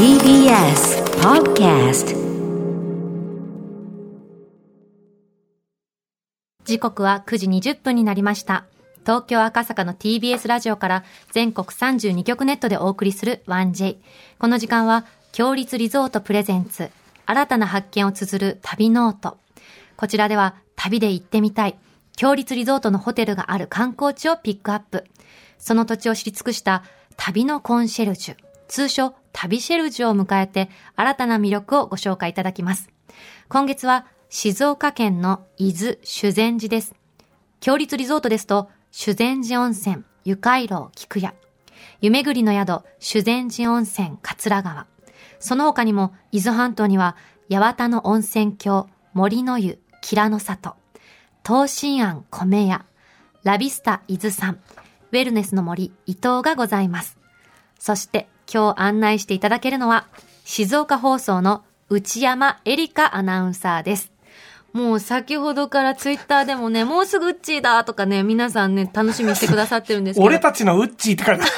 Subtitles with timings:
[0.00, 2.16] TBS Podcast
[6.64, 8.64] 時刻は9時20分になりました。
[9.02, 13.98] 東京赤坂の TBS ラジオから全国32局ネットでお送りする 1J。
[14.38, 16.88] この時間は、共立リゾート presents、
[17.26, 19.36] 新たな発見を綴る旅ノオト。
[19.98, 21.76] こちらでは、旅で行ってみたい、
[22.16, 25.04] 共立リゾートのホテルがある観光地をピックアップ。
[25.58, 26.84] その土地を知り尽くした
[27.18, 28.36] 旅のコンシェルジュ、
[28.70, 32.88] 通称旅シェルジュを迎えて、新たな魅力をご紹介いただきます。
[33.48, 36.94] 今月は、静岡県の伊豆修善寺です。
[37.58, 41.34] 強立リゾートですと、修善寺温泉、湯海楼菊屋、
[42.00, 44.86] 湯巡りの宿、修善寺温泉桂川。
[45.40, 47.16] その他にも、伊豆半島には、
[47.50, 50.76] 八幡の温泉郷、森の湯、キラの里、
[51.44, 52.84] 東進庵米屋、
[53.42, 54.60] ラビスタ伊豆山、
[55.10, 57.18] ウェルネスの森伊東がございます。
[57.80, 60.06] そして、今日案内していただけるのは、
[60.44, 64.10] 静岡放送の内山エリカアナウンサーです。
[64.72, 70.26] もう先ほどからツイッターでもね、もうすぐウッチーだとかね、皆さんね、楽しみにしてくださってるんですけど。
[70.26, 71.44] 俺たちのウッチーって書いて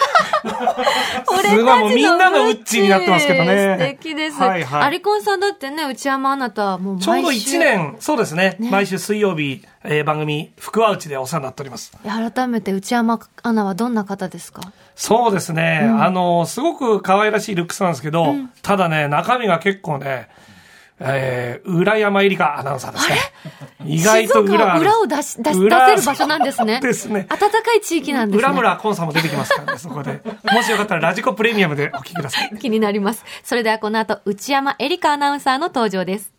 [0.43, 4.41] すごいもうみんなのウッチーになってますけどね素敵です。
[4.41, 7.51] はいはいアリコンさんだってね、内山アナとはもう毎週。
[7.51, 7.77] ちょうど1。
[7.93, 8.56] 年、そうですね。
[8.59, 11.93] ね毎週水曜日、えー番組、福は内でお世話になっております。
[12.05, 14.62] 改めて内山アナはどんな方ですか？
[14.95, 15.81] そうですね。
[15.98, 20.29] あの、すごく可愛らしいルックスなんですけど、ただね、中身が結構ね、
[21.05, 23.17] えー、浦山エリカアナウンサーですね。
[23.84, 26.81] 意外と裏裏を出し、出し、出裏せる場所なんですね。
[26.81, 27.27] ですね。
[27.29, 28.41] 暖かい地域なんですね。
[28.41, 30.21] 浦村コンさんも出てきますからね、そこで。
[30.53, 32.51] もしよかったらラジコプレミアムでお聞きください。
[32.61, 33.25] 気になります。
[33.43, 36.33] それではこの後、内山エリカアナウンサーの登場です。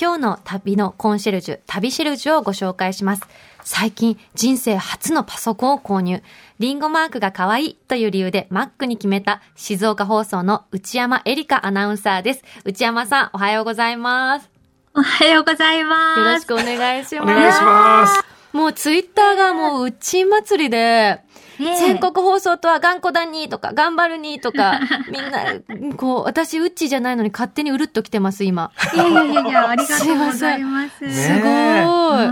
[0.00, 3.22] 今日の旅のコンシェルジュ、旅シェルジュをご紹介します。
[3.64, 6.22] 最近、人生初のパソコンを購入。
[6.58, 12.44] リンゴマークが可愛いという理由で Mac に決めた静岡放送の内山エリカアナウンサーです。
[12.66, 14.50] 内山さん、おはようございます。
[14.94, 16.18] おはようございます。
[16.20, 17.22] よろしくお願いします。
[17.22, 18.24] お願いします。
[18.52, 21.22] もうツイッターがもううち祭りで、
[21.58, 24.80] 全国放送とは頑固だにとか、頑張るにとか、
[25.10, 28.70] みんな、こう、私、ウッチーじゃないのに勝手にうるっと来てます、今。
[28.94, 30.98] いやいやいやありがとうございます。
[30.98, 32.24] すごい。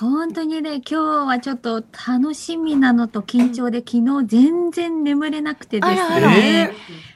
[0.00, 0.94] 本当にね、今日
[1.26, 6.72] はちょっと楽しみなのと緊張で、昨日全然眠れなくてですあらあらね。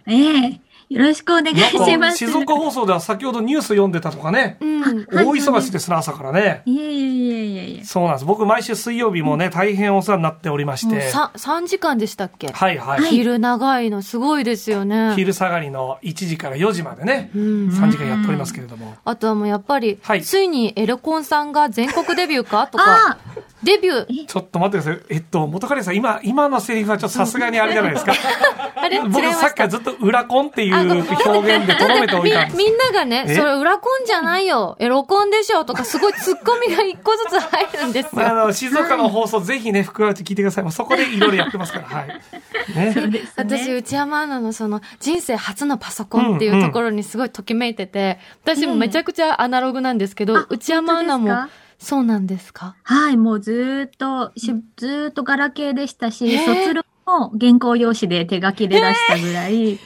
[0.07, 0.61] ええ
[0.93, 2.19] よろしくお願いします。
[2.19, 4.59] 静岡放送では先ほどニュース読んでたとかね。
[4.61, 4.81] うん。
[4.83, 6.63] はい大忙しですね、朝からね。
[6.67, 7.85] いやいやいやいやいや。
[7.85, 8.25] そうなんです。
[8.25, 11.11] 僕、毎週水曜日もね、大変お世話になっておりまして。
[11.11, 12.49] 3、3時間でしたっけ？
[12.49, 13.05] はいはい。
[13.05, 15.15] 昼長いの、すごいですよね。
[15.15, 17.43] 昼下がりの1時から4時までね、うん。
[17.69, 18.97] 3時間やっておりますけれども。
[19.05, 23.19] あとはもうやっぱり、はいついにエロコンさんが全国デビューかとあか、
[23.63, 24.27] デビュー。
[24.27, 25.17] ちょっと待ってください。
[25.17, 28.13] えっと、元カレさん、今、今のセリフはちょっとさすがにあれじゃないですか。
[28.77, 29.01] あれ？
[29.01, 32.57] 僕、さっきからずっと裏コンっていう表現でとどめておいたんです。
[32.57, 33.35] みんながね、え？
[33.35, 38.47] それ裏コンじゃないよ、エロコンでしょとか、すごいツッコミが一個ずつ入るんですまあ、あよ。
[38.47, 40.65] の、静岡の放送、ぜひね、福川内聞いてください。
[40.65, 42.09] もうそこでいろいろやってますから、はい。
[42.75, 42.95] ね？
[43.37, 51.31] 私、内山アナのその、人生初のパソコンっていうところにすごいときめいてて、私もめちゃくちゃアナログなんですけど、あ内山アナも
[51.79, 52.77] そうなんですか？
[52.83, 59.81] はい、もうずーっとし、ずーっとガラケーでしたし、卒論も原稿用紙で手書きで出したぐらい、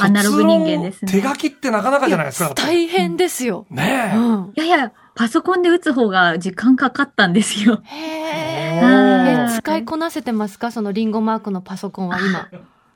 [0.00, 2.26] アナログ人間ですね手書きってなかなかじゃない？
[2.26, 2.52] ですか。
[2.54, 3.66] 大変ですよ。
[3.70, 4.16] ねえ。
[4.16, 4.52] うん。
[4.54, 7.80] いやいや、パソコンで打つ方が時間かかったんですよ。
[7.84, 10.70] へえ、使いこなせてますか？
[10.70, 12.48] そのリンゴマークのパソコンは今。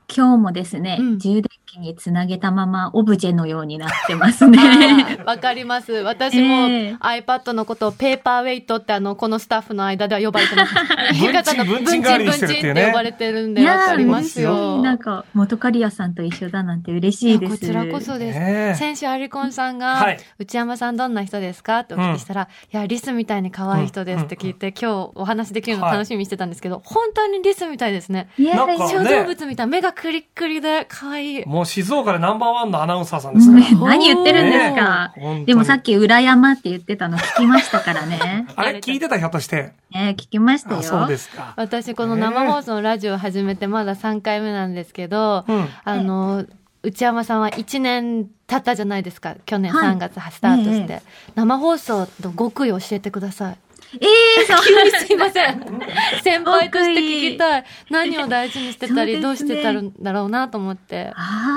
[0.07, 5.19] 今日もですね、うん充電器につなげたままオブジェのようになってますね。
[5.25, 5.91] わかります。
[5.91, 10.73] 私もええ iPad のことをペーパーウェイトってあの、このスタッフの間では呼ばれてます。
[11.19, 14.83] 文鎮文鎮代わりにしてるっていうね文鎮って呼ばれてるんでわかります嬉よしい。。
[14.83, 17.51] なんか、元カリアさんと一緒だなんて嬉しいです。
[17.51, 18.79] こちらこそです。
[18.79, 28.29] 先週アリコンさんが、はい内山さんどんな人ですかってお聞きしたら、いや、リスみたいに可愛い人ですって聞いて、今日お話できるの楽しみにしてたんですけど、本当にリスみたいですね。
[28.37, 29.67] いやなんか小ね動物みたい。
[29.67, 31.45] 目がクリックリで可愛い。
[31.45, 33.67] もう静岡でナンバーワンのアナウンサーさんですから。
[33.67, 35.13] うん何言ってるんですか、
[35.45, 38.47] でもさっき裏山って言ってたの聞きましたからね。
[38.55, 39.73] あれ聞いてたひょっとして。
[39.91, 40.79] ね聞きましたよ。
[40.79, 41.53] あ、そうですか。
[41.55, 45.69] 私、この生放送のラジオを始めてまだ3回目なんですけど、うん。
[45.83, 46.45] あの、
[46.83, 49.35] 内山さんは1年経ったじゃないですか。
[49.45, 50.93] 去年はい3月スタートして。
[50.93, 51.01] え
[51.33, 53.57] 生放送の極意を教えてください。
[54.01, 54.65] ええそう。
[54.65, 55.81] 急にすいません。
[56.23, 57.65] 先輩として聞きたい。
[57.89, 61.11] 何を大事にしてたり、どうしてたんだろうなと思って。
[61.15, 61.54] ああ、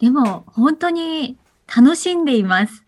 [0.00, 1.36] でも本当に
[1.74, 2.84] 楽しんでいます。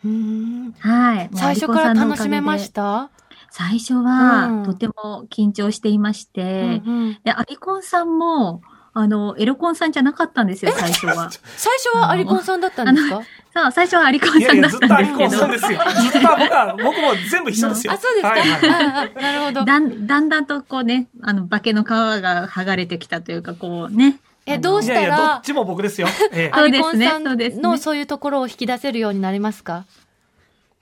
[0.80, 1.30] はい。
[1.34, 3.10] 最初から楽しめました？
[3.50, 8.62] 最初は、うんとても緊張していまして、うんうんで、アリコンさんも、
[8.92, 11.30] あの、エロコンさんじゃなかったんですよ、最初は。
[11.56, 13.22] 最初はアリコンさんだったんですか？
[13.52, 15.80] さあ、最初はアリコンいやいや、さんだっずっとアリたんですけどコンさんで、すよ。
[16.12, 17.92] ずっと僕は、僕も全部一緒ですよ。
[17.92, 19.64] あ、そうですか、はいはいなるほど。
[19.64, 24.20] だんだんだんとこうね、あの、化けの皮が剥がれてきたというか、こうね。
[24.54, 26.08] え、どういやいや、したらどっ、ちも僕ですよ。
[26.32, 29.84] ええアリコンさんのそういうところを引き出せるようになりますか？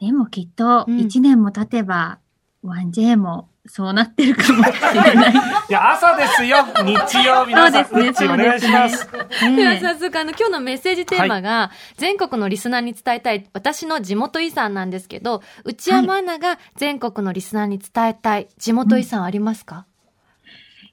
[0.00, 2.18] でもきっと、うん1年も経てば、
[2.64, 5.34] 1J もそうなってるかもしれない。
[5.68, 6.58] いや、朝ですよ。
[6.84, 7.84] 日曜日の朝。
[7.84, 9.08] そうですねお願いします。
[9.12, 9.18] で
[9.66, 19.84] はね早速あの今日のメッセージテーマが、全国のリスナーに伝えたい私の地元遺産なんですけど内山アナが全国のリスナーに伝えたい地元遺産ありますか、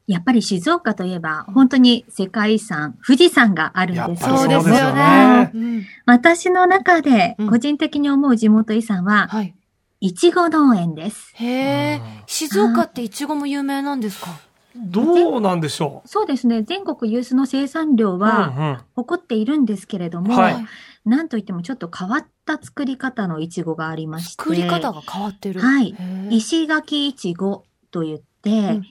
[0.07, 4.23] やっぱり静岡といえば、本当に世界遺産、富士山があるんです。
[4.23, 5.51] そうですよね。
[6.05, 7.49] 私の中でうん。
[7.49, 9.55] 個人的に思う地元遺産は、はい。
[10.01, 11.31] いちご農園です。
[11.35, 14.39] へえ、静岡っていちごも有名なんですか？
[14.75, 16.61] どうなんでしょそうですね。
[16.61, 18.19] 全国有数の生産量う。
[18.19, 18.77] はうんうん。
[18.95, 20.65] 誇っているんですけれども、はい。
[21.05, 25.61] なんといってもちょっと変わった作り方のいちごがありまして、作り方が変わってる。
[25.61, 25.95] はい。
[26.29, 28.85] 石垣いちごと言って、うんうん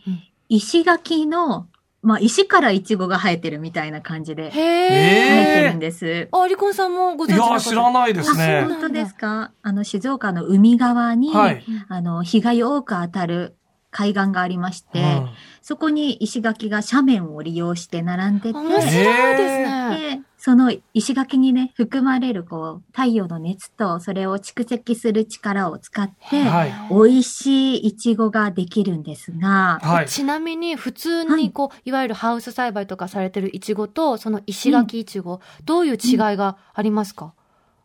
[0.49, 1.69] 石垣の、
[2.03, 5.51] まあ、石からいちごが生えてるみたいな感じで生へええ。
[5.51, 6.29] えてるんです。
[6.33, 8.67] あ、リコンさんもご存知いや、知らないですあね。
[8.69, 9.53] 本当ですか？
[9.63, 11.65] あの、静岡の海側に、はい。
[11.89, 13.57] あの、日が多く当たる
[13.91, 15.29] 海岸がありまして、うん
[15.67, 20.23] そこに石垣が斜面を利用して並んでて、面白いですね。
[20.45, 30.07] で、その石垣にね、含まれるこう、太陽の熱とそれを蓄積する力を使って、はい美味しいイチゴができるんですが、はい。
[30.07, 37.33] ちなみに普通はいにこう、い、わゆるハウス栽培とかされてるイチゴとその石垣イチゴ、どういう違いがありますか、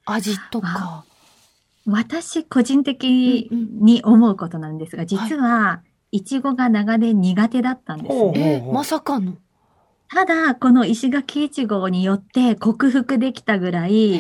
[0.06, 1.06] 味とか。
[1.88, 8.64] 私個人的に思うことなんですが、実は、イチゴが長年苦手だったんですほうね。
[8.68, 9.38] え、まさかの。
[10.12, 14.20] ただ、この石垣イチゴによって克服できたぐらい、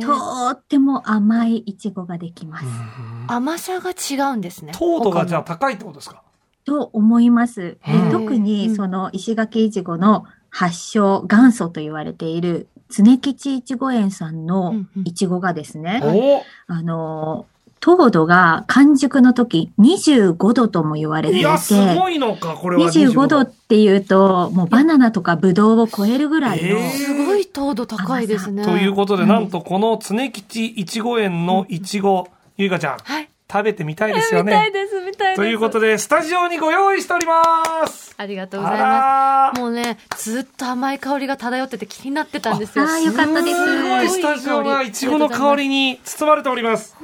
[0.00, 0.50] とー。
[0.52, 2.64] っても甘いイチゴができます。
[2.64, 4.72] うん甘さが違うんですね。
[4.74, 6.22] 糖度がじゃあ高いってことですか？
[6.64, 7.78] と思います。
[8.10, 8.42] 特うん。
[8.42, 15.02] にその石垣いちごの発祥、元祖と言われている常吉いちご園さんうのんうん。
[15.04, 17.46] いちごがですね、おあの、
[17.80, 28.64] 糖度が完熟の時25度とも言われていいや、すて、ごいのか、これは25度っていうと、もうバナナとかブドウを超えるぐらいの、えーすごい糖度高いですね。
[28.64, 32.28] ということで、うんなんとこの常吉いちご園のいちご、
[32.58, 33.28] ゆいかちゃん、はい。
[33.50, 34.52] 食べてみたいですよね。
[34.52, 35.36] 見たいです、見たいです。
[35.36, 37.42] ということで、スタジオにご用意しておりま
[37.88, 38.14] す。
[38.16, 39.60] ありがとうございまあす。
[39.60, 42.84] もうね、ずっと甘い香りが漂ってて気になってたんですよ。
[42.84, 43.56] ああー、よかったです。
[43.56, 46.96] すごい、スタジオがいちごの香りに包まれております。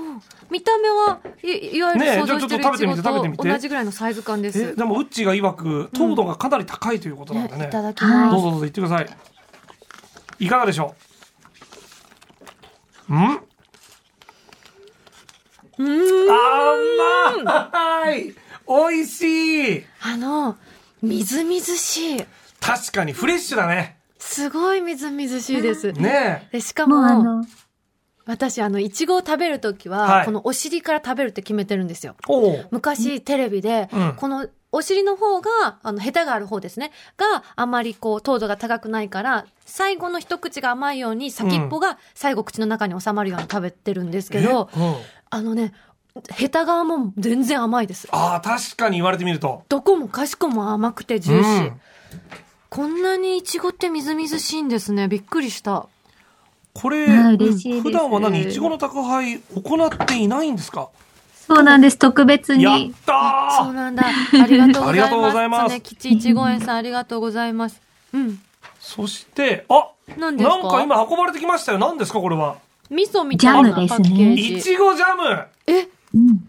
[0.51, 4.63] 見た目はいいわゆる想像してるじゃあちょっと食べてみいちごて食べてみてと同じぐらいのサイズ感です。
[4.63, 7.59] え、でも、ウッチーが曰く、糖度がかなり高いということなんでね。
[7.63, 8.37] ねいただきどます。
[8.37, 9.07] うぞどうぞ言ってください。
[10.39, 10.95] いかがでしょ
[13.09, 13.15] う？
[13.15, 13.41] ん？
[15.79, 16.31] うん。
[16.31, 18.35] 甘い
[18.69, 20.57] 美味しいあの、
[21.03, 22.25] みずみずしい。
[22.61, 23.97] 確かにフレッシュだね。
[24.19, 25.93] すごいみずみずしいです。
[25.93, 27.45] ねでしかもうあも、の、
[28.27, 32.17] 私、あの、いちごを食べるときは、はいこのお尻から食べるって決めてるんですよ。
[32.29, 36.91] おう昔、テレビで、うんこのお尻の方が、あの、ヘタがある方ですね。
[37.17, 44.81] があまりこう、糖度が高くないから、最後の一口が甘いように、先っぽが最後口の中に収まるように食べてるんですけど、え？
[44.81, 44.95] うん
[45.31, 45.73] あのね、
[46.31, 48.09] ヘタ側も全然甘いです。
[48.11, 49.63] ああ、確かに言われてみると。
[49.69, 51.69] どこもかしこも甘くてジューシー。
[51.69, 51.81] うん
[52.69, 55.07] こんなにイチゴってみずみずしいんですね。
[55.09, 55.89] びっくりした。
[56.79, 60.89] これ、あ嬉しいです普段は何いちごの宅配行っていないんですか？
[61.47, 61.99] そうなんです。
[61.99, 62.95] 特別やっに。
[63.07, 64.05] たーそうなんだ。
[64.05, 64.89] ありがとうございます。
[64.89, 67.81] ありがとうございます常吉いちご園さんありがとうございます。
[68.13, 68.41] うん。
[68.81, 70.59] そして、あ何ですか？
[70.59, 71.79] なんか今運ばれてきましたよ。
[71.79, 72.57] 何ですかこれは？
[72.91, 74.57] 味噌みたいなパジャムですねッケージ。
[74.59, 75.89] いちごジャムえ？
[76.15, 76.49] うん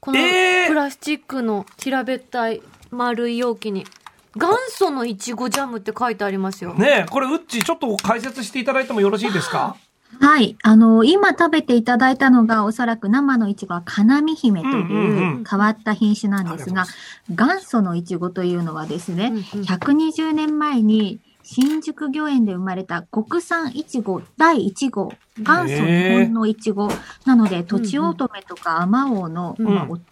[0.00, 3.86] このえープラスチックの平べったい丸い容器に
[4.34, 6.74] 元祖のいちごジャムって書いてありますよ。
[6.74, 9.76] ねえ、これ、うっちーちょっと解説していただいてもよろしいですか？
[10.20, 10.56] はい。
[10.62, 16.84] あの、今食べていただいたのが、おそらく生のいちごは、かなみ姫といんう変わった品種なんですが
[17.30, 19.42] 元祖のいちごというのはですね、うんうん。
[19.64, 26.88] 120年前に新宿御苑で生まれた国産いちご第1号、元祖日本のいちご
[27.24, 29.64] なので、とちおとめとかあまおうの、うん。
[29.66, 30.02] まあお父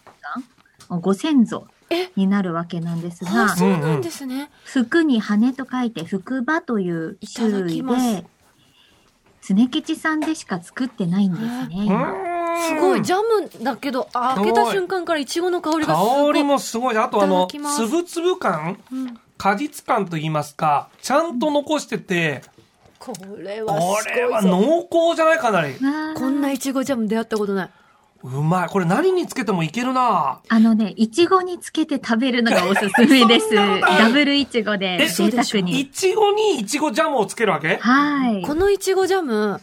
[0.88, 1.79] さん、ご先祖え
[2.16, 4.50] になるわけなんですあ、が、そうなんですね。
[4.64, 8.24] 服に羽と書いて福馬という種類で、
[9.42, 11.88] 常吉さんでしか作ってないんですね。
[12.68, 16.32] すごい、ジャムだけど、あ開けた瞬間からいちごの香りがすごい。
[16.32, 16.98] 香りもすごい。
[16.98, 18.78] あとあのいただき、ますつぶつぶ感？
[18.92, 22.42] うん果実感と言いますか、ちゃんと残してて、
[22.98, 24.88] これはこれはすごいぞ。
[24.90, 25.38] 濃厚じゃない？
[25.38, 25.74] かなり。
[26.14, 27.70] こんないちごジャム出会ったことない。
[28.22, 28.68] うまい。
[28.68, 33.54] これ何につけてもいけるなあのね、いちごにつけて食べるのがおすすめです。
[33.54, 35.80] ダブルいちごでえ贅沢に。
[35.80, 37.76] いちごにいちごジャムをつけるわけ？
[37.76, 38.42] はい。
[38.42, 39.60] このいちごジャム、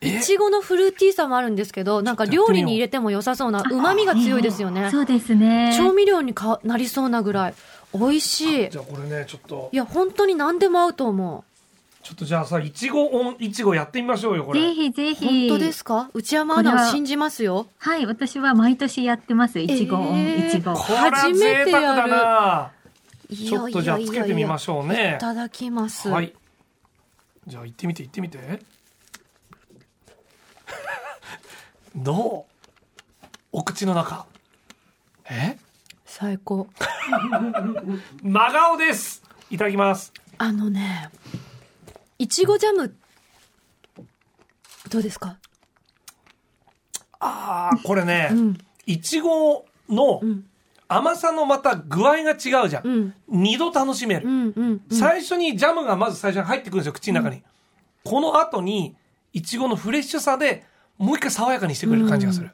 [0.00, 0.18] え？
[0.18, 4.90] いちごのフルーティーさもあるんですけど、なんか料理に入れても良さそうな旨味が強いですよね。
[4.90, 5.74] そうですね。
[5.76, 7.54] 調味料にかなりそうなぐらい。
[7.92, 8.70] 美味しい。
[8.70, 11.44] じゃあこれね、ちょっとい、や、本当に何でも合うと思
[12.02, 14.60] ちょっとじゃあさ、いちごオン、いちごやってみましょうよ、これ。
[14.60, 15.14] ぜひぜう。
[15.14, 15.48] ひ。
[15.48, 16.08] 本当ですか？
[16.14, 17.66] 内山アナを信じますよ。
[17.78, 19.60] はい、私は毎年やってます。
[19.60, 20.74] いちごオン、えーいちご。
[20.74, 22.72] これは初めてやる贅沢だな
[23.28, 25.20] いちちょっとじゃあつけてみましょうねい。
[25.20, 26.08] ただきます。
[26.08, 26.32] はい。
[27.46, 28.38] じゃあ行ってみて行ってみて。
[31.96, 32.52] どう
[33.52, 34.24] お口の中。
[35.28, 35.58] え？
[36.06, 36.66] 最高。
[38.22, 40.12] 真顔ですいただきます。
[40.38, 41.38] あのね、い
[42.30, 42.94] ちごジャム、
[44.88, 45.36] どうですか？
[47.18, 48.58] ああ、これねう、ん。
[48.86, 50.46] いちごのうん。
[50.88, 52.86] 甘さのまた具合が違うじゃん。
[52.86, 53.14] うん。
[53.28, 54.28] 二度楽しめる。
[54.28, 54.52] うん。
[54.56, 54.80] うん。
[54.90, 57.42] 最初にジャムがまず最初に入ってくるんですよ、口の中に。
[58.02, 58.96] この後に、
[59.32, 60.64] いちごのフレッシュさで、
[60.98, 62.50] もう一回爽やかにしてくれる感じがする。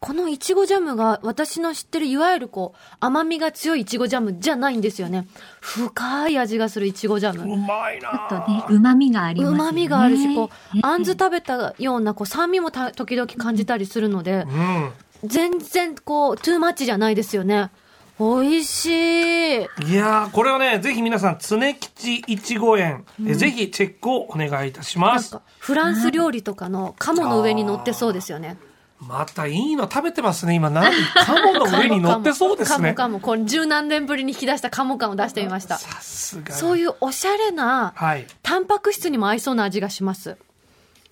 [0.00, 5.28] このいちごジャムが私の知ってるいわゆるこう甘みが強いいちごジャムじゃないんですよね。
[5.60, 7.58] 深い味がするいちごジャうム。
[7.66, 9.58] まいなちょっとね、旨味があります、ね。
[9.58, 15.28] 旨味があるし、こう、ねあんず食べたようなこう酸味もた時々感じたりするので、うん。
[15.28, 17.70] 全然こう、トゥーマッチじゃないですよね。
[18.18, 19.56] 美味しい。
[19.56, 19.64] い
[19.94, 25.36] やー、これはね、ぜひ皆さん、常吉いちご園、えぜひチェックをお願いいたします。
[25.58, 28.56] フランス料理とかの鴨の上に乗ってそうですよね。
[29.00, 30.68] またいいの食べてますね、今。
[30.68, 32.92] 何鴨の上に乗ってそうですね。
[32.94, 33.20] カモカモ。
[33.20, 35.78] これ十何年ぶりに引き出したカモ感を出してみました。
[35.78, 36.54] さすが。
[36.54, 38.26] そういうおしゃれな、はい。
[38.42, 40.36] タンパク質にも合いそうな味がします。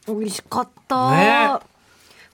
[0.07, 1.11] 美味しかった。
[1.13, 1.51] ね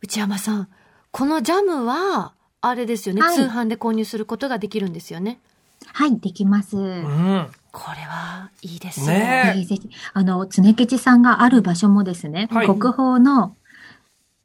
[0.03, 0.69] 内山さん、
[1.13, 5.39] このジャムは、あれですよね、はい通販で購入することができるんですよね。
[5.93, 6.77] はい、できます。
[6.77, 7.47] うん。
[7.73, 9.07] これはいいですよ。
[9.07, 9.91] ねぜひぜひ。
[10.13, 13.55] あの、常吉さんがある場所もですね、はい国宝の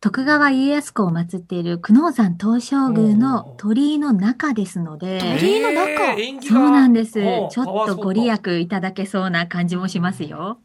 [0.01, 6.47] 徳川家康公を祀っている久能山東照宮の鳥居の中ですので、鳥居の中？
[6.47, 7.13] そうなんです。
[7.15, 10.59] ちおょっとご利益いただけそうな感じもしますよ。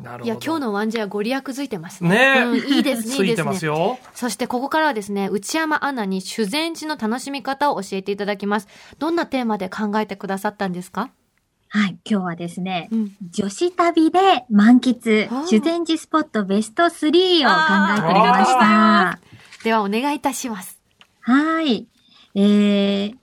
[0.00, 0.24] なるほど。
[0.24, 2.10] いや、今日のワンジェはご利益づいてますね。
[2.10, 3.64] ねうん、いいですね、 いいですねついてます。
[3.64, 4.00] よ。
[4.14, 8.66] そしてここからはですね、内山アナに修善寺の楽しみ方を教えていただきます。
[8.98, 11.10] どんなテーマで考えてくださったんですか？
[11.74, 13.16] はい、今日はですね、うん。
[13.30, 17.14] 女子旅で満喫修善寺スポットベスト3を考
[17.96, 19.64] えてみましあた。
[19.64, 20.78] ではお願いいたします。
[21.20, 21.86] はい。
[22.34, 23.14] えー、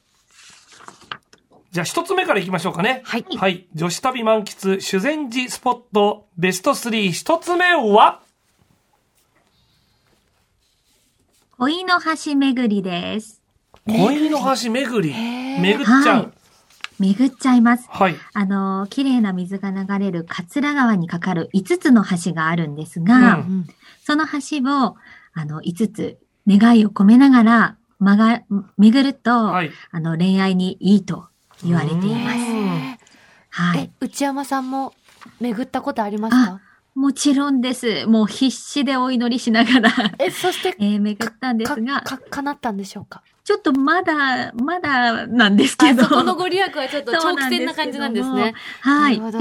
[1.71, 3.03] じゃあ一つ目からいきましょうかね。
[3.05, 3.25] はい。
[3.37, 3.67] はい。
[3.75, 8.21] 女子旅満喫修善寺スポットベスト3一つ目は？
[11.59, 13.43] 恋の橋巡りです。
[13.85, 15.13] 恋の橋巡り。
[15.13, 16.23] 巡っちゃう。
[16.23, 16.38] はい
[16.99, 17.87] 巡っちゃいます。
[17.89, 18.15] はい。
[18.33, 23.67] あの、綺麗な水が流れる桂川にかかる5つの橋があるんですうが、うん
[24.05, 24.97] その橋を、
[25.33, 28.41] あの、5つ願いを込めながら、曲が、
[28.77, 29.71] 巡ると、はい。
[29.91, 31.27] あの、恋愛にいいと
[31.63, 32.37] 言われています。
[33.51, 34.93] はい。、内山さんも
[35.39, 36.61] 巡ったことありますか？
[36.95, 38.07] もちろんです。
[38.07, 43.21] もう必死でお祈りしながら、え、そして、 えー巡ったんですか、が、か、叶ったんでしょうか？
[43.49, 46.03] ちょっとまだ、まだなんですけど。
[46.03, 48.53] あそこのご利益はちょっと長期戦な感じなんですね。
[48.81, 49.19] はい。
[49.19, 49.39] で。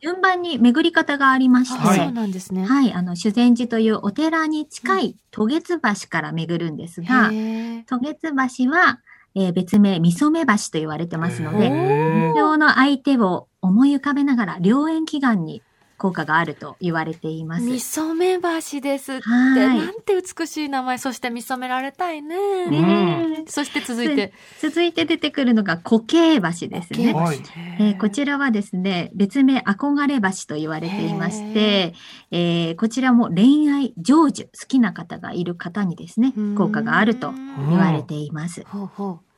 [0.00, 2.64] 順番に巡り方がありまして、はいそうなんですね。
[2.64, 8.28] はい、あの、修善寺というお寺に近い渡月橋から巡るんですが、へー渡月
[8.64, 9.00] 橋は、
[9.34, 15.62] えー別名、みそめ橋と言われてますのへで、ー両の相手を思い浮かべながら、良縁祈願に
[16.02, 17.62] 効果があると言われています。
[17.64, 19.78] みそめ橋ですって、はい。
[19.78, 22.66] なんて美しい名前、そして見初められたいね。
[22.66, 23.44] ね。
[23.46, 27.12] えそして続いて、続いて出てくるのが固形橋ですね。
[27.12, 27.38] はい。
[27.78, 31.94] えーこちらはですね、別名憧れ橋と言われていまして、
[32.32, 37.32] えーこちらも恋愛成就、好きな方がいる方にですね、効果があると
[37.70, 38.64] 言われています。
[38.66, 39.32] ほうほう。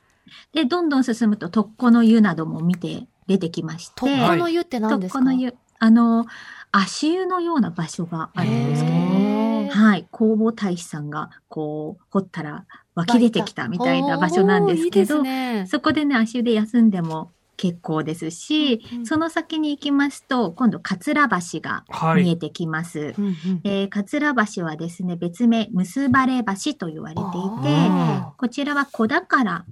[0.55, 6.25] で、どんどん進むと、特攻の湯なども見て出てきまして、特攻の湯って何ですか、特攻の湯、あの、
[6.71, 12.65] 足湯のような場所があるんですけれども、はい、弘法大師さんが、こう、掘ったら
[12.95, 15.65] 湧き出てきたみたいな場所なんですけど、ね。
[15.67, 19.05] そこでね、足湯で休んでも結構ですし、うんうん。
[19.05, 22.23] その先に行きますと、今度、桂橋がはい。
[22.23, 23.13] 見えてきます。
[23.17, 23.35] うんうん。
[23.63, 29.65] えー桂橋はですね、別名、結ばれ橋と言われていて、あこちらは子宝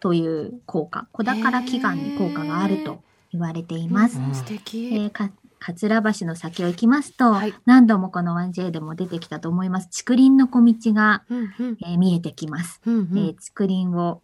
[0.00, 3.02] という効果、子宝祈願に効果があると
[3.34, 4.18] 言われています。
[4.18, 4.86] うん素敵。
[4.94, 5.30] えーか
[5.66, 9.88] 桂橋の先を行きますと、はい何度もこの 1J でも出てきたと思います。
[10.04, 12.80] 竹林の小道が、うんうんえー見えてきます。
[12.86, 14.22] うんうんえー竹林を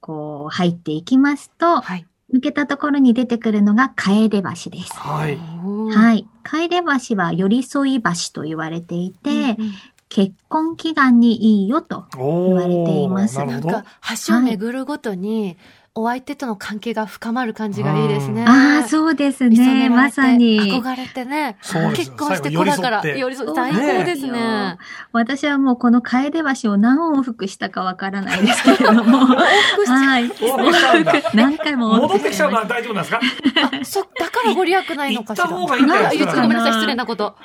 [0.00, 2.06] こう入っていきますと、はい。
[2.32, 4.92] 抜けたところに出てくるのが楓橋です。
[4.94, 5.38] はい。
[5.38, 6.26] はい。
[6.42, 9.72] 楓橋は寄り添い橋と言われていて、うんうん
[10.10, 12.04] 結婚祈願にいいよと。
[12.16, 13.84] お言われていますなんか。
[14.28, 15.56] 橋を巡るごとに、
[15.96, 18.44] お相手との関係が深まる感じがいいですね。
[18.48, 19.88] ああ、そうですね。
[19.88, 20.60] まさに。
[20.60, 21.56] 憧れてね。
[21.62, 24.78] そうです結婚して子だから、寄り添ってそう最高ですねね。
[25.12, 29.18] 私はもうこの楓橋を何往復したかわからないですけれども。
[29.18, 30.24] はい。
[30.24, 33.20] 往復しちゃうんだ何回も往復戻ってきちゃうのは大丈夫なんですか
[33.80, 35.44] あ、そ、だからご利益ないのかしら。
[35.46, 35.92] 行った方がいいんご
[36.40, 37.36] めんなさい、失礼なこと。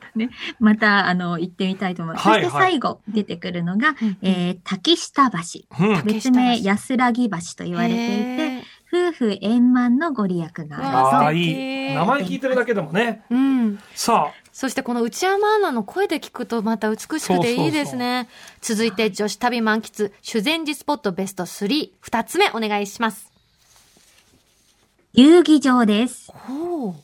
[0.58, 2.28] また、あの、行ってみたいと思います。
[2.28, 5.38] はいそして最後出てくるのが、うんえー、滝下橋。
[5.84, 5.96] うん。
[5.96, 11.94] 竹別名安らぎ橋と言われていて、へ夫婦円満のご利益がああいい。
[11.94, 13.24] 名前聞いてるだけでもね。
[13.30, 13.78] ーうん。
[13.94, 18.28] さそしてこの内山アナの声で聞くとまた美しくていいですね。
[18.60, 23.30] 続いて女子旅満喫、修善寺スポットベスト3、二つ目お願いします。
[25.12, 26.32] 遊技場です。
[26.32, 26.90] ほう。
[26.90, 26.94] あ、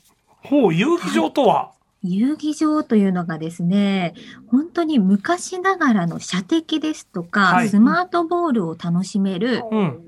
[0.43, 4.15] ほう、遊戯場とは、遊技場というのがですね、
[4.49, 10.06] 本当に昔ながらの射的ですとか、はいスマートボールを楽しめるうん。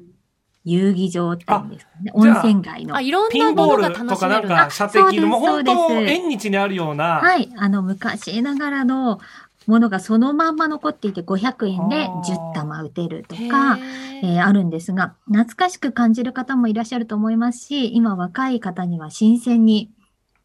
[0.71, 2.11] 遊技場っていうんですかね。
[2.15, 2.97] 温泉街の。
[2.97, 7.05] あ、いろんピンなものがボールとかなん楽しめるか射的の、そうですもう本当縁日にあるような。
[7.17, 7.51] はい。
[7.57, 9.21] あの、昔ながらの
[9.67, 13.79] ものがそのまんま残っていて500円であー10玉打てるとへか、ー
[14.23, 19.91] えーあるんですが、懐かしく感じる方もいらっしゃると思いますし、今若い方には新鮮に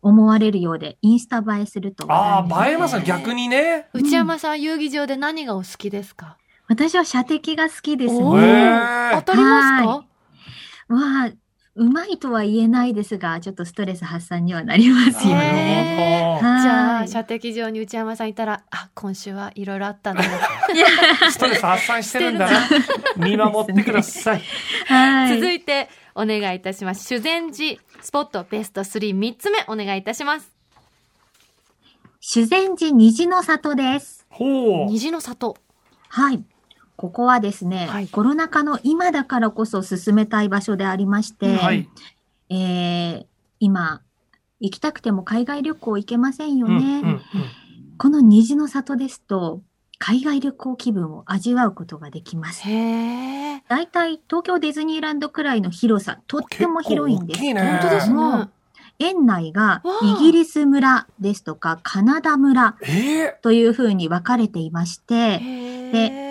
[0.01, 3.03] 思われるようで、インスタ映えするとああ、映えますね。
[3.06, 3.88] 逆にね。
[3.94, 6.38] 内山さん、遊戯場で何がお好きですか？
[6.68, 8.20] 私は射的が好きですね。
[9.13, 10.06] 当たりますか？
[10.90, 11.32] はわあ、
[11.75, 16.38] うまいとは言えないですが、ちょっとストレス発散にはなりますよなね。
[16.42, 20.38] るほはいじゃあ、射的場に内山さんいたら、あ、今週はいろいろあったんだな。
[20.38, 21.31] ど。
[21.31, 22.68] ストレス発散してるんだな。
[23.18, 24.42] 見守ってください。
[24.88, 25.36] はい。
[25.40, 27.07] 続いて、お願いいたします。
[27.07, 30.51] 修善寺スポットベスト3、3つ目お願いいたします。
[32.20, 34.25] 修善寺虹の里です。
[34.29, 34.86] ほう。
[34.86, 35.57] 虹の里。
[36.10, 36.44] はい。
[36.96, 41.90] ここはですね、はいコロナ禍の今だからこそ進めたい場所でありまして、はい。
[42.50, 43.25] えー
[43.60, 44.01] 今、
[44.60, 47.00] 行きたくても海外旅行行けませんようんね。
[47.01, 47.22] うんうん
[47.98, 49.62] この虹の里ですと、
[49.98, 52.64] 海外旅行気分を味わうことができます。
[52.66, 58.50] だいたい東京ディズニーランドくらいの広さ、とっても広いんですね本当ですね。
[59.00, 65.40] 園内がイギリス村ですとかカナダ村ええというふうに分かれていまして、へ
[65.94, 66.23] え。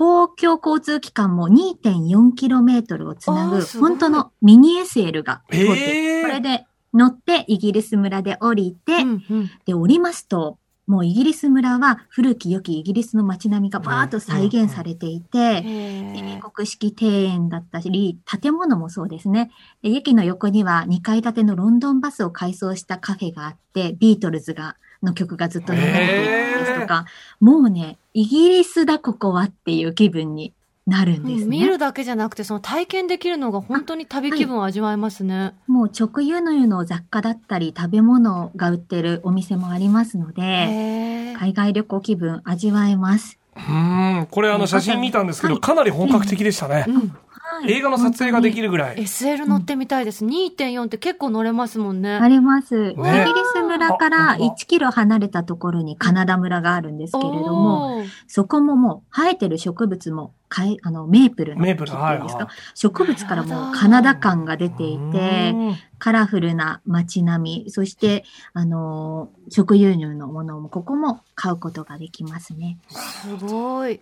[0.00, 16.40] 公共交通機関も 2.4km をつなぐ本当のミニ SL が通ってこれで乗ってイギリス村で降りて、うんうんで降りますともうイギリス村は古き良きイギリスの街並みがバーッと再現されていて、へ英え。
[16.42, 19.52] 国式庭園だったり、建物もそうですね。
[19.82, 27.04] で駅の横には2階建てのロンドンバスを改装したカフェがあって、ビートルズが、の曲がずっと流れていたりですとか、
[27.38, 30.52] もうね、イギリスだここはっていう気分に
[30.86, 31.58] なるんですね。
[31.58, 35.54] 見るだけじゃなくて、その体験できるのが本当に旅気分を味わえますね。
[35.66, 41.34] もう直輸入の雑貨だったり、食べ物が売ってるお店もありますので。
[41.40, 43.38] 海外旅行気分味わえます。
[43.56, 44.26] うん。
[44.30, 46.90] これあの写真見たんですけど、はいかなり本格的でしたねう。
[46.90, 47.16] ん。
[47.60, 48.96] はい映画の撮影ができるぐらい。
[48.96, 50.24] SL 乗ってみたいです。
[50.24, 52.16] 2.4って結構乗れますもんね。
[52.16, 52.74] あります。
[52.74, 72.78] イギリねス村かあら本当だ1キロ離れたところにカナダ村があるんですけれども、そこももう生えてる植物もかえあのメープルのメープル木っていうんですか、はいはい植物からもうカナダ感が出ていて、うんカラフルな街並み、そして、あのー食輸入のものもここも買うことができますね。
[72.88, 74.00] すごい。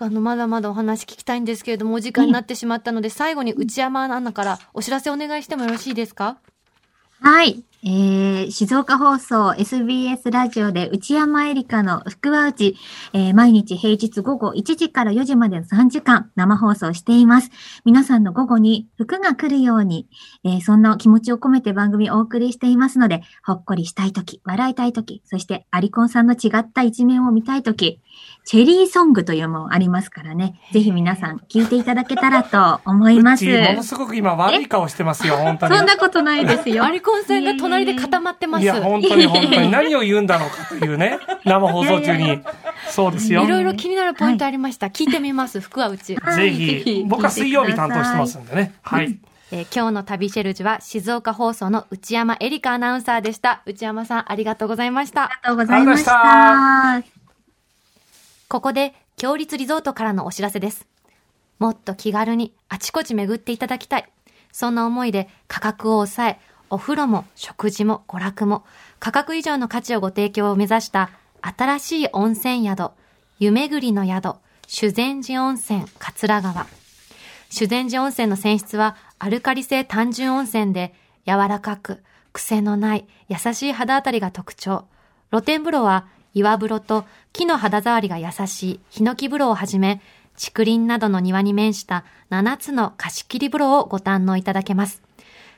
[0.00, 6.38] あの、まだまだお話聞きたいんですけれども、お時間になってしまったので、最後に内山アナからお知らせお願いしてもよろしいですか？
[7.20, 7.64] はい。
[7.84, 12.76] えー、静岡放送 SBS ラジオで内山エリカの福は内、
[13.12, 17.50] えー、毎日平日午後1時から4時までの3時間生放送しています。
[17.84, 20.08] 皆さんの午後に服が来るように、
[20.44, 28.02] えーそんな気持ちを込めて番組をお送りしていますので、ほっこりしたいとき、笑いたいとき、そしてアリコンさんの違った一面を見たいとき、
[28.44, 30.60] チェリーソングというのもありますからね。
[30.72, 33.44] ぜひ皆さん聞いていただけたらと思います。
[33.44, 35.76] うちものすごく今悪い顔してますよ、本当に。
[35.76, 36.84] そんなことないですよ。
[36.84, 38.62] アリコンさんが隣で固まってます。
[38.62, 42.40] いや、本当に本当に 何を言うんだろうかというね、生放送中に。
[42.90, 43.44] そうですよ。
[43.44, 44.86] いろいろ気になるポイントありました。
[44.86, 46.16] 聞いてみます、服はうち。
[46.36, 48.74] ぜひ、僕は水曜日担当してますんでね。
[48.82, 49.18] はい。
[49.50, 53.62] えー今日の旅シェルジュは静岡放送の内山エリカアナウンサーでした。
[53.64, 55.24] 内山さん、ありがとうございました。
[55.24, 57.02] ありがとうございました。
[58.48, 60.86] ここで、強立リゾートからのお知らせです。
[61.58, 64.08] もっと気軽にあちこち巡っていただきたい。
[64.52, 68.64] そんな思いで価格を抑え、お風呂も食事も娯楽も
[68.98, 72.90] 価格以上の価値をご提供を目指した新しい温泉宿、
[73.38, 76.66] 湯巡りの宿、修善寺温泉桂川。
[77.50, 80.92] 修善寺温泉の泉質はアルカリ性単純温泉で
[81.26, 82.02] 柔らかく
[82.32, 84.84] 癖のない優しい肌当たりが特徴。
[85.30, 90.00] 露天風呂は岩風呂と木の肌触りが優しいヒノキ風呂をはじめ
[90.36, 95.02] 竹林などの庭に面した7つの貸し切り風呂をご堪能いただけます。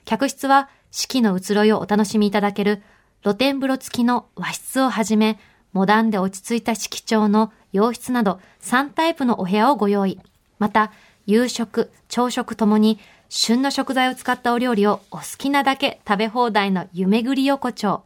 [0.05, 2.83] 客室は四季の移ろいをお楽しみいただける
[3.23, 5.39] 露天風呂付きの和室をはじめ
[5.73, 10.19] モダンで落ち着いた色調の洋室など3タイプのお部屋をご用意。
[10.59, 10.93] また、
[11.27, 12.99] 夕食、朝食ともに
[13.29, 18.03] 旬の食材を使ったお料理をお好きなだけ食べ放題の夢ぐり横丁。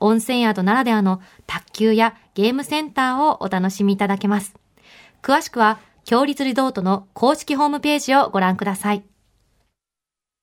[0.00, 4.54] 温泉宿ならではの卓球やゲームセンターをお楽しみいただけます。
[5.22, 9.04] 詳しくは、強立リゾートの公式ホームページをご覧ください。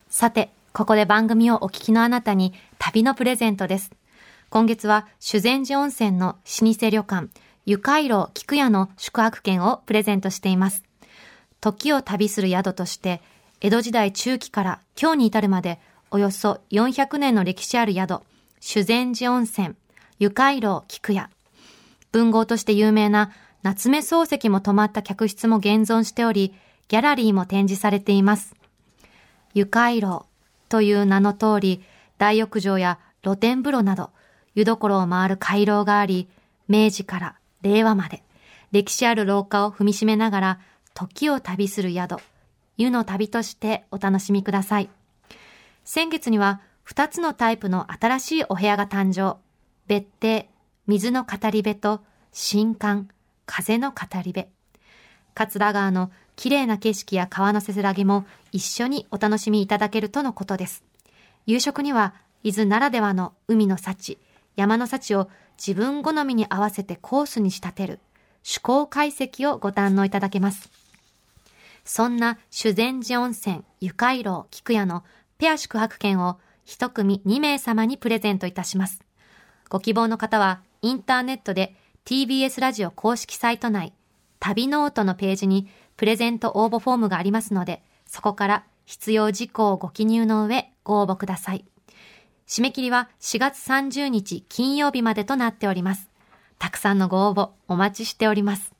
[0.08, 3.92] さて、ここで番組をお聞きのあなたに旅のプレゼントです。
[4.50, 7.28] 今月は修善寺温泉の老舗旅館、
[7.66, 10.84] ゆかいろう菊屋の宿泊券をプレゼントしています。
[11.60, 13.22] 時を旅する宿として、
[13.60, 15.78] 江戸時代中期から今日に至るまで、
[16.10, 18.22] およそ400年の歴史ある宿、
[18.62, 19.76] 修善寺温泉、
[20.20, 21.30] ゆかいろう菊屋。
[22.14, 23.32] 文豪として有名な
[23.62, 26.54] 夏目漱石も泊まった客室も現存しており、
[26.88, 28.56] ギャラリーも展示されています。
[29.54, 30.31] ゆかいろう
[30.72, 31.84] という名の通り、
[32.18, 34.12] 大浴場や露天風呂など、
[34.56, 36.30] 湯どころを回る回廊があり、
[36.70, 38.24] 明治から令和まで、
[38.72, 40.60] 歴史ある廊下を踏みしめながら、
[40.94, 42.16] 時を旅する宿、
[42.78, 44.90] 湯の旅としてお楽しみください。
[45.84, 49.40] 先月には、2つのタイプの新しいお部屋が誕生。
[49.88, 50.50] 別邸、
[50.88, 52.00] 水の語り部と、
[52.32, 53.08] 新館、
[53.46, 54.46] 風の語り部。
[55.34, 60.84] 桂川の綺麗な景色や川のせせらぎも一緒にお楽しみいただけるとのことです。
[61.46, 62.13] 夕食には、
[62.44, 64.17] 伊豆ならではの海の幸、
[64.56, 68.00] 山の幸を自分好みに合わせてコースに仕立てる、
[68.44, 70.70] 趣向懐石をご堪能いただけます。
[71.86, 75.04] そんな修善寺温泉ゆかいろう菊屋の
[75.38, 79.02] ペア宿泊券を一組2名様にプレゼントいたします。
[79.70, 83.94] ご希望の方はインターネットで TBS ラジオ公式サイト内
[84.39, 85.67] 旅ノオトのページに
[86.02, 91.64] プレゼント応募フォームがありますので、そこから必要事項をご記入の上ご応募ください。
[92.48, 96.10] 締め切りは4月30日金曜日までとなっております。
[96.58, 98.74] たくさんのご応募お待ちしております。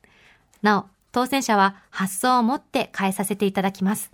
[0.64, 4.10] なお、当選者は発送をもって返させていただきます。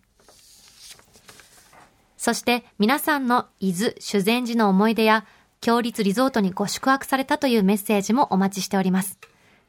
[2.18, 5.26] そして皆さんの伊豆修善寺の思い出や、
[5.62, 9.18] 強立リゾートにご宿泊されたというメッセージもお待ちしております。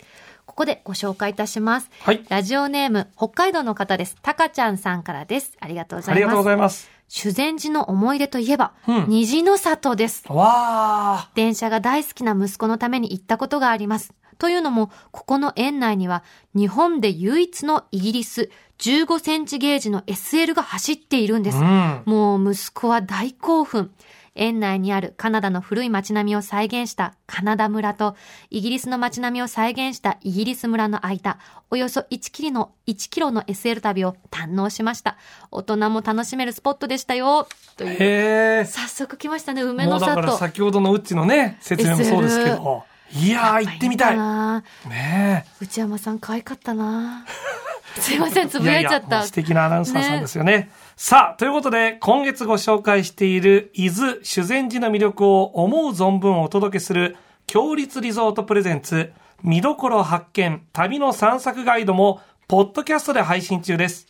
[0.45, 1.89] ここでご紹介いたします。
[2.01, 2.23] はい。
[2.29, 4.15] ラジオネーム、北海道の方です。
[4.21, 5.53] たかちゃんさんからです。
[5.59, 6.15] ありがとうございます。
[6.15, 6.89] ありがとうございます。
[7.07, 10.23] 修善寺の思い出といえば、うん虹の里です。
[10.29, 14.13] わ電車が大好きな息子のために行ったことがあります。
[14.37, 21.57] というのも、ここの園内には、日本で唯一のイギリス15センチゲージの SL が走っているんです。
[21.57, 21.61] ー。
[21.61, 22.01] うん。
[22.05, 23.91] もう息子は大興奮。
[24.35, 28.15] 園内にあるカナダの古い街並みを再現したカナダ村と、
[28.49, 31.39] イギリスの街並みを再現したイギリス村の間、
[31.71, 35.17] およそ1キロの、1キロの SL 旅を堪能しました。
[35.51, 37.47] 大人も楽しめるスポットでしたよ。
[37.77, 38.65] という。
[38.65, 40.37] 早速来ましたね、梅のもうだから里。
[40.37, 42.83] 先ほどのうちのね、説明もそうですけど。
[43.13, 44.17] いやー、行ってみたい。
[44.17, 47.25] なね内山さん可愛かったな
[47.99, 48.59] すいません、つえ。
[48.59, 49.17] ぶやいちゃやった。
[49.17, 50.69] もう素敵なアナウンサーさんですよね。
[50.97, 57.15] さあ、ということで、今月ご紹介している伊豆修善寺の魅力を思う存分お届けする、
[57.47, 64.07] 共立リゾート presents、見どころ発見、旅の散策ガイドも、ポッドキャストで配信中です。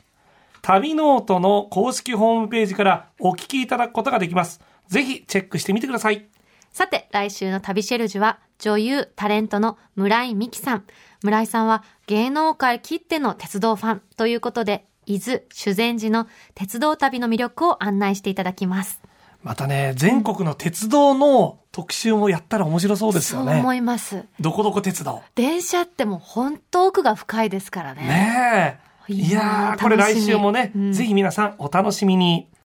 [0.62, 4.62] 旅ノオトの公式ホームページからお聞きいただくことができます。
[4.88, 6.26] ぜひチェックしてみてください。
[6.72, 10.84] さて、来週の旅シェルジュは、女優、タレントの村井美樹さん。
[11.24, 19.02] 村井さんは芸能界きっての鉄道ファンということで、伊豆、修善寺の鉄道旅の魅力を案内していただきます。
[19.44, 23.52] またね、全国の鉄道の特集もやったら面白そうですよね。
[23.52, 24.24] そう思います。
[24.40, 25.22] どこどこ鉄道。
[25.36, 28.02] 電車ってもう本当奥が深いですからね。
[28.02, 28.86] ねえ。
[29.14, 32.48] いやこれ来週もね、うんぜひ皆さんお楽しみに。